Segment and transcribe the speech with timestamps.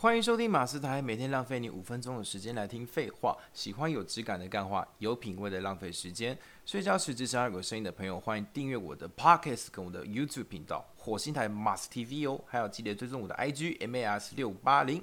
[0.00, 3.36] 欢迎收听马斯台，每天浪费你五分钟的时间来听废话。
[3.52, 6.38] 喜欢有质感的干话，有品味的浪费时间。
[6.64, 12.40] 睡觉时只想要有声音的朋友，欢迎订阅我的 Podcast 跟我的 YouTube 频道火星台 Mars TV 哦。
[12.46, 15.02] 还有记得追踪我的 IG MAS 六八零。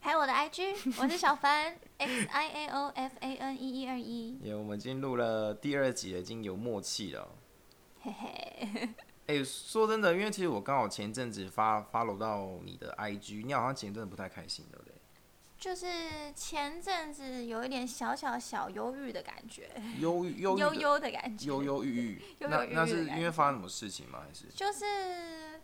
[0.00, 4.36] 还有我的 IG，我是小凡 X I A O F A N 一一二一。
[4.40, 7.26] 耶，我们已经录了第二集了，已经有默契了。
[8.02, 8.90] 嘿嘿。
[9.26, 14.92] 哎，说真的，因为其实我刚好前一阵子发 follow 到你的 IG，你好像前阵子不太开心，对不对？
[15.58, 15.86] 就是
[16.34, 22.22] 前阵子有一点小小小忧郁的感觉，忧忧忧忧的感觉，忧忧郁郁。
[22.40, 24.20] 那那是因为发生什么事情吗？
[24.28, 25.60] 还是就是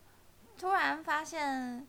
[0.59, 1.87] 突然发现，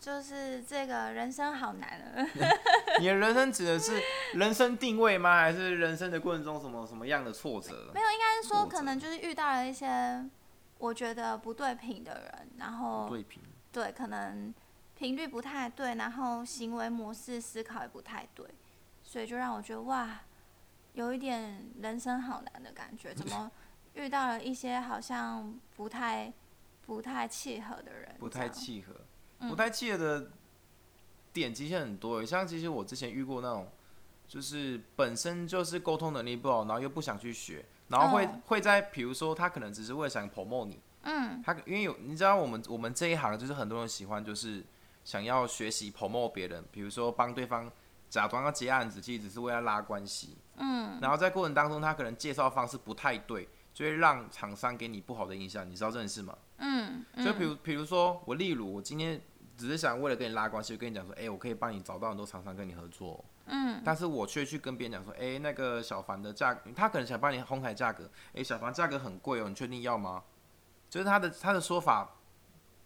[0.00, 2.26] 就是这个人生好难啊！
[2.98, 5.36] 你的人生指的是人生定位吗？
[5.36, 7.92] 还是人生的过程中什么什么样的挫折？
[7.94, 10.24] 没有，应该是说可能就是遇到了一些。
[10.84, 13.10] 我觉得不对频的人，然后
[13.72, 14.52] 对可能
[14.94, 18.46] 频率不太对，然后行为模式思考也不太对，
[19.02, 20.20] 所以就让我觉得哇，
[20.92, 23.14] 有一点人生好难的感觉。
[23.14, 23.50] 怎么
[23.94, 26.30] 遇到了一些好像不太
[26.84, 28.14] 不太契合的人？
[28.18, 28.94] 不太契合，
[29.48, 30.30] 不太契合的
[31.32, 32.22] 点其实很多。
[32.22, 33.66] 像其实我之前遇过那种，
[34.26, 37.64] 就是本身就是沟通能力不好，然后又不想去学。
[37.88, 44.64] 然后会会在，比如说他可能只是为了想 promote 你，嗯，他因为有你知道我们我们这一行就是很多人喜欢就是
[45.04, 47.70] 想要学习 promote 别人，比如说帮对方
[48.08, 56.36] 假装要接案子，其实只是为了拉关系，嗯，然后在过程当中他可能介绍方式不太对，就会让厂商给你不好的印象，你知道这件事吗？
[56.56, 59.20] 嗯，就比如比如说我例如我今天
[59.58, 63.22] 只是想为了跟你拉关系，跟你讲说，哎，我可以帮你找到很多厂商跟你合作。
[63.46, 70.22] 嗯，但是我却去跟别人讲说，哎，那个小凡的价，他可能想帮你哄抬价格，哎，小凡价格很贵哦，你确定要吗？
[70.88, 72.16] 就是他的他的说法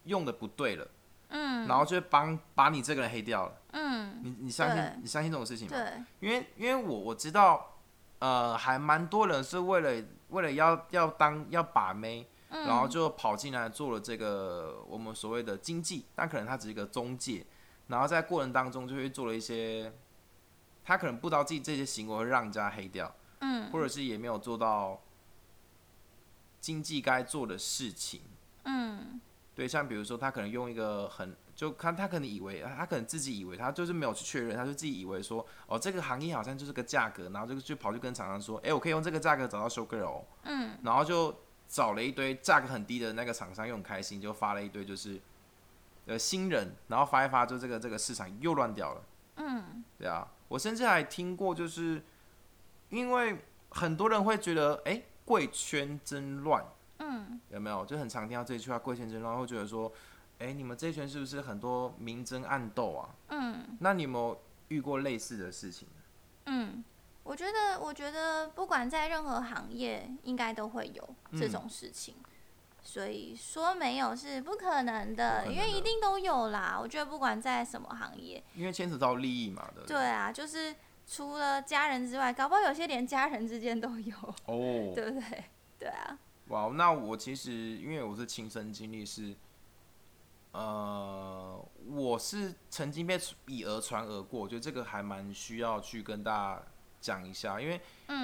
[0.05, 0.89] 用的不对了，
[1.29, 5.77] 嗯，然后就帮把你这个人黑掉了，嗯，你你相信你相信这种事情吗？
[5.77, 7.77] 对，因为因为我我知道，
[8.19, 17.47] 呃，还蛮多人是为了为了要要当要把妹，然后就跑进来做了这个我们所谓的经济，但可能他只是一个中介，
[17.87, 19.93] 然后在过程当中就会做了一些。
[20.89, 25.03] 他可能不知道自己这些行为会让人家黑掉，嗯，或者是也没有做到
[26.61, 28.23] 经济该做的事情，
[28.65, 29.21] 嗯，
[29.55, 41.37] 对，像比如说他可能用一个很就看他可能以为他可能自己以为他就是没有去确认，他就自己以为说哦这个行业好像就是个价格，然后就就跑去跟厂商说，哎，我可以用这个价格找到 show girl，嗯，然后就
[41.69, 45.21] 找了一堆价格很低的那个厂商，又很开心，就发了一堆就是
[46.07, 49.03] 呃新人，然后发一发，就这个这个市场又乱掉了，
[49.39, 50.29] 嗯，对啊。
[50.49, 52.03] 我甚至还听过，就是
[52.89, 56.65] 因为很多人会觉得，哎，贵圈真乱，
[57.01, 57.85] 嗯，有没有？
[57.85, 59.93] 就很常听到这句话，贵圈真乱，会觉得说，
[60.39, 63.11] 哎，你们这一圈是不是很多明争暗斗啊？
[63.29, 65.87] 嗯，那你有没有遇过类似的事情？
[66.47, 66.83] 嗯，
[67.25, 72.15] 我觉得，我觉得不管在任何行业，应该都会有这种事情。
[72.89, 76.75] 所以说没有是不可能的，因为一定都有啦。
[76.81, 79.85] 我觉得不管在什么行业，因为牵扯到利益嘛对。
[79.85, 80.75] 对啊，就是
[81.07, 84.17] 除了家人之外，搞不好有些连家人之间都有
[84.47, 85.45] 哦，对不对？
[85.79, 86.19] 对啊。
[86.47, 89.37] 哇，那我其实因为我是亲身经历是，
[90.53, 96.63] 呃，我是曾经被以讹传讹过，我觉得这个还蛮需要去跟大家
[97.03, 97.79] 讲一下，因为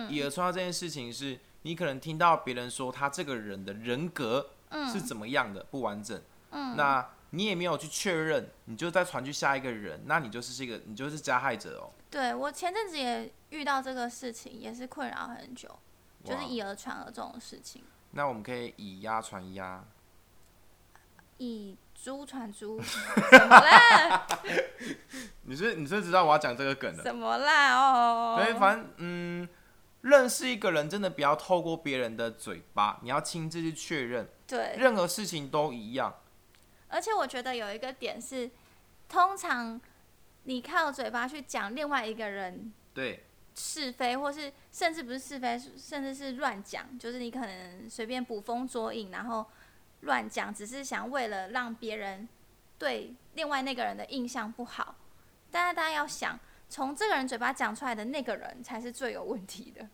[0.09, 1.39] 以讹传讹这件事情是。
[1.67, 4.51] 你可能听到别人说他这个人的人格
[4.93, 6.21] 是怎么样的不完整，
[6.51, 11.91] 嗯，那你也没有去确认，你就再传去下一个人，那你就是这个你就是加害者哦。
[12.11, 15.69] 对我前阵子也遇到这个事情，也是困扰很久，
[16.25, 17.83] 就是以讹传讹这种事情。
[18.13, 19.85] 那我们可以以鸭传鸭，
[21.39, 22.81] 以猪传猪，
[23.31, 24.27] 怎么啦？
[25.43, 27.03] 你是你是知道我要讲这个梗的？
[27.03, 27.77] 怎么啦？
[27.77, 29.49] 哦，对，反正嗯。
[30.05, 34.29] 认识一个人，真的不要透过别人的嘴巴，你要亲自去确认。
[34.47, 36.15] 对，任何事情都一样。
[36.89, 38.51] 而且我觉得有一个点是，
[39.09, 39.81] 通常
[40.45, 43.25] 你靠嘴巴去讲另外一个人对
[43.55, 49.45] 是非，或是甚至不是是非，甚至是乱讲，就是你可能随便捕风捉影，然后
[50.01, 52.29] 乱讲，只是想为了让别人
[52.79, 54.95] 对另外那个人的印象不好。
[55.51, 56.39] 但是大家要想。
[56.67, 59.87] 从这个人嘴巴讲出来的那个人才是最有问题的。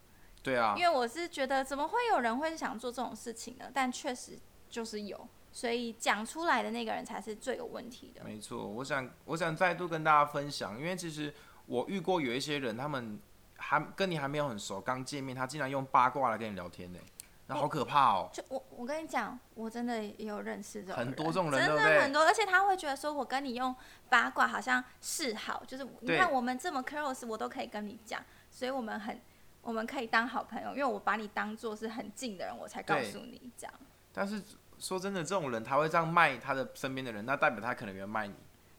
[0.42, 3.66] 对啊，因为我是觉得怎么会有人会想做这种事情呢？
[3.74, 4.38] 但确实
[4.68, 8.24] 就是有，所以讲出来的那个人才是最有问题的。
[8.24, 11.32] 没错，我想我想再度跟大家分享，因为其实
[11.66, 13.20] 我遇过有一些人，他们
[13.56, 16.98] 还跟你还没有很熟，刚见面，他竟然用八卦来跟你聊天呢。
[17.46, 18.30] 那好可怕哦。
[18.32, 23.74] 就我我跟你讲，我真的也有认识这种很多这种人，真的很多，而且他会觉得说，我跟你用
[24.08, 29.20] 八卦好像示好，就是你看我们这么 close，我都可以跟你讲，所以我们很
[29.62, 33.74] 我们可以当好朋友，因为我把你当做是很近的人，我才告诉你这样。
[34.12, 34.42] 但是
[34.78, 38.34] 说真的，这种人他会这样卖他的身边的人，那代表他可能原卖你。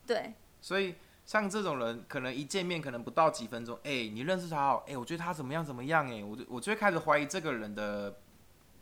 [0.06, 0.34] 对。
[0.60, 0.96] 所以
[1.26, 8.16] 像这种人，可能一见面可能不到几分钟，哎，你认识他哦，哎，我觉得他怎么样怎么样，哎，我就我就会开始怀疑这个人的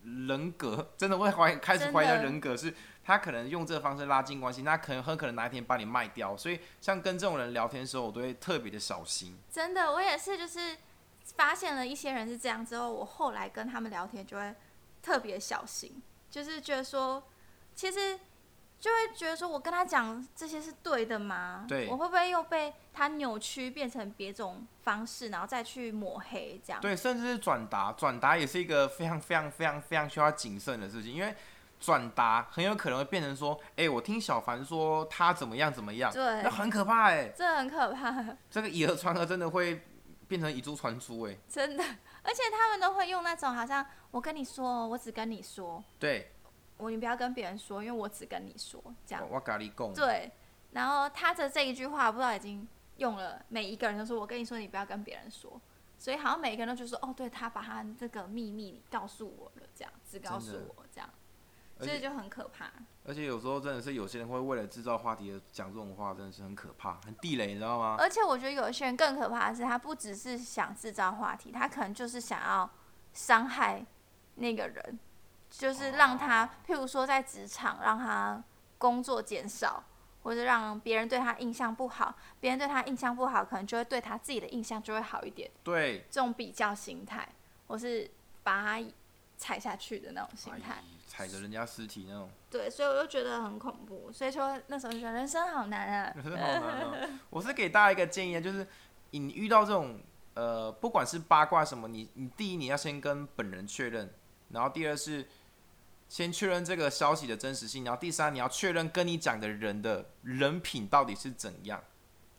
[0.04, 2.74] 人格， 真的会怀开始怀疑他人格，是
[3.04, 6.36] 他可能用这个方式拉近关系，那可能很可能哪一天把你卖掉。
[6.36, 9.38] 所以像跟这种人聊天的时候，我都会特别的小心。
[9.52, 10.76] 真的，我也是，就是
[11.36, 14.56] 发现了一些人是这样之后，我后来跟他们聊天就会
[15.02, 16.02] 特别小心。
[16.30, 17.24] 就是觉得说，
[17.74, 18.20] 其实
[18.80, 21.66] 就会觉得说，我跟他讲这些是对的吗？
[21.68, 26.80] 对，我会不会又被他扭曲，变成别种方式，然后再去抹黑这样？
[26.82, 31.36] 对，甚至是转达，转达也是一个非常非常非常非常需要谨慎的事情，因为
[31.80, 39.82] 转达很有可能会变成说，哎，我听小凡说他怎么样怎么样，对，那很可怕哎，这很可怕，这个以讹传讹真的会
[40.30, 41.84] 变成以诛传珠哎，真的。
[42.24, 46.32] 而且他们都会用那种好像我跟你说，我只跟你说，对，
[46.78, 49.28] 我你不要跟别人说，因为我只跟你说这样。
[49.96, 50.32] 对，
[50.72, 52.68] 然后他的这一句话不知道已经
[52.98, 55.60] 用了每一个人都说，我跟你说，你不要跟别人说，
[55.98, 61.10] 所以好像每一个人都就说，哦，对他把他这个秘密告诉我了，这样只告诉我这样。
[61.82, 62.70] 所以就很可怕。
[63.10, 67.96] 而且有时候真的是有些人会为了制造话题而讲这种话，真的是很可怕，很地雷，你知道吗？
[67.98, 72.70] 而且我觉得有些人更可怕的是，他不只是想制造话题，他可能就是想要
[73.12, 73.84] 伤害
[74.36, 75.00] 那个人，
[75.50, 78.44] 就是让他，譬如说在职场让他
[78.78, 79.84] 工作减少，
[80.22, 85.50] 或者让别人对他印象不好，别人对他印象不好，可能就会对他自己的印象就会好一点。
[85.64, 87.28] 对，这种比较心态，
[87.66, 88.08] 我是
[88.44, 88.88] 把他
[89.36, 90.84] 踩下去的那种心态。
[91.10, 94.12] 踩着人家尸体那种，对，所以我就觉得很恐怖。
[94.14, 97.20] 所以说那时候就觉得人生好难啊， 人生好难啊。
[97.32, 98.66] 我是给大家一个建议，就是
[99.10, 100.00] 你遇到这种
[100.36, 104.14] 呃，不管是八卦什么，你你第一你要先跟本人确认，
[104.50, 105.28] 然后第二是
[106.08, 111.84] 先确认这个消息的真实性，然后第三你要确认跟你讲的人的人品到底是怎样。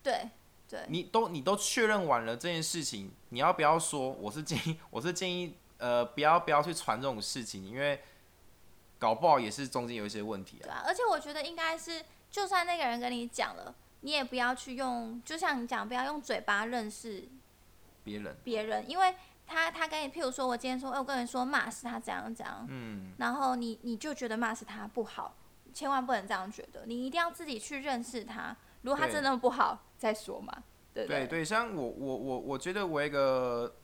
[0.01, 0.29] 对
[0.69, 4.09] 对，你都你都确认完了这件事情，你要不要说？
[4.11, 8.01] 我是建议，我是建议呃，不要不要去传这种事情，因为。
[9.01, 10.63] 搞不好也是中间有一些问题啊。
[10.63, 17.27] 对啊，而且我觉得应该是，就算那个人跟你讲了，你也不要去用，就像你讲，不要用嘴巴认识
[18.03, 18.37] 别人。
[18.43, 19.15] 别人，因为
[19.47, 25.35] 他他跟你，譬如说我今天说，哎，我跟你说骂死他怎样怎样，嗯，然后你你就觉得骂死他不好，
[25.73, 28.55] 千万不能这样觉得，你一定要自己去认识他。
[28.83, 30.63] 如果他真的不好，再说嘛。
[30.93, 33.75] 对对对，像我我我我觉得我一个。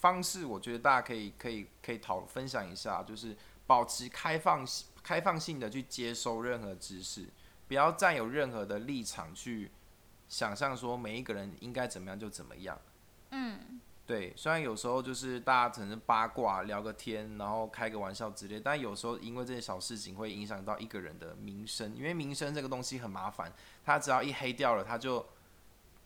[0.00, 3.36] 方式，我觉得大家可以可以可以讨分享一下，就是
[3.66, 4.64] 保持开放
[5.02, 7.26] 开放性的去接收任何知识，
[7.66, 9.70] 不要占有任何的立场去
[10.28, 12.78] 想象说每一个人应该怎么样就怎么样。
[13.30, 23.52] 嗯，对，虽然有时候就是大家可能八卦聊个天，然后开个玩笑之类，但有时候因为这些小事情会影响到一个人的名声，因为名声这个东西很麻烦，
[23.84, 25.26] 他只要一黑掉了，他就。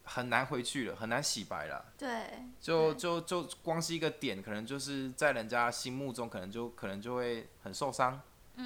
[0.04, 1.84] 很难回去了，很难洗白了。
[1.96, 8.20] 对，就就就光是一个点，可能就是在人家心目中，可能就可能就会很受伤。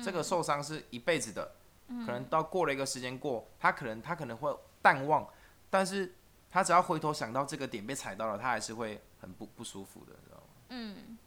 [0.05, 1.53] 这个受伤是一辈子的，
[1.89, 5.29] 可能到过了一个时间过，他可能他可能会淡忘，
[5.71, 6.15] 但是
[6.51, 10.43] 他只要回头想到这个点被踩到了，他还是会很不不舒服的，知道吗？
[10.71, 11.19] 嗯，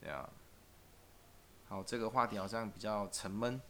[0.00, 0.28] 对啊。
[1.68, 3.60] 好，这个话题好像比较沉闷，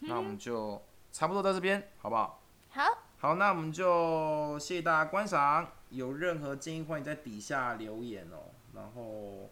[0.00, 2.42] 那我们就差不多到这边，好不好？
[2.68, 3.05] 好。
[3.18, 5.66] 好，那我们就谢谢大家观赏。
[5.90, 8.52] 有任何建议，欢迎在底下留言哦。
[8.74, 9.48] 然后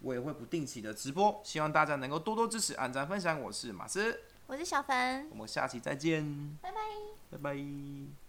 [0.00, 3.40] 我也会不定期的直播，希望大家能够多多支持、按赞、分享。
[3.40, 6.78] 我是马斯，我是小凡，我们下期再见，拜拜，
[7.30, 8.27] 拜拜。